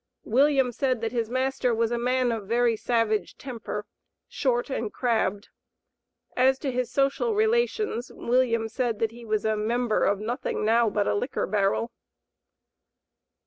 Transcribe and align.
William 0.25 0.71
said 0.71 0.99
that 1.01 1.11
his 1.11 1.29
master 1.29 1.75
was 1.75 1.91
a 1.91 1.97
man 1.99 2.31
of 2.31 2.47
very 2.47 2.75
savage 2.75 3.37
temper, 3.37 3.85
short, 4.27 4.67
and 4.71 4.91
crabbed. 4.91 5.49
As 6.35 6.57
to 6.57 6.71
his 6.71 6.89
social 6.91 7.35
relations, 7.35 8.11
William 8.11 8.67
said 8.67 8.97
that 8.97 9.11
he 9.11 9.23
was 9.25 9.45
"a 9.45 9.55
member 9.55 10.03
of 10.03 10.19
nothing 10.19 10.65
now 10.65 10.89
but 10.89 11.07
a 11.07 11.13
liquor 11.13 11.45
barrel." 11.45 11.91